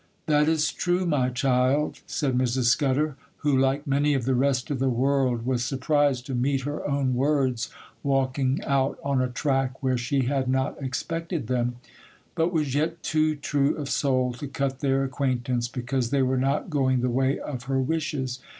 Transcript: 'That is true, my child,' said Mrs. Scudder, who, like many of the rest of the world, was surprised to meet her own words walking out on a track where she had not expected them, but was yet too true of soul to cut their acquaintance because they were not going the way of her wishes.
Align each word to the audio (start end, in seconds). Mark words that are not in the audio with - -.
'That 0.25 0.49
is 0.49 0.73
true, 0.73 1.05
my 1.05 1.29
child,' 1.29 1.99
said 2.07 2.35
Mrs. 2.35 2.63
Scudder, 2.63 3.15
who, 3.45 3.55
like 3.55 3.85
many 3.85 4.15
of 4.15 4.25
the 4.25 4.33
rest 4.33 4.71
of 4.71 4.79
the 4.79 4.89
world, 4.89 5.45
was 5.45 5.63
surprised 5.63 6.25
to 6.25 6.33
meet 6.33 6.61
her 6.61 6.83
own 6.89 7.13
words 7.13 7.69
walking 8.01 8.59
out 8.65 8.97
on 9.03 9.21
a 9.21 9.27
track 9.29 9.83
where 9.83 9.99
she 9.99 10.23
had 10.23 10.47
not 10.47 10.75
expected 10.81 11.45
them, 11.45 11.75
but 12.33 12.51
was 12.51 12.73
yet 12.73 13.03
too 13.03 13.35
true 13.35 13.75
of 13.75 13.89
soul 13.91 14.33
to 14.33 14.47
cut 14.47 14.79
their 14.79 15.03
acquaintance 15.03 15.67
because 15.67 16.09
they 16.09 16.23
were 16.23 16.35
not 16.35 16.71
going 16.71 17.01
the 17.01 17.07
way 17.07 17.37
of 17.37 17.65
her 17.65 17.79
wishes. 17.79 18.39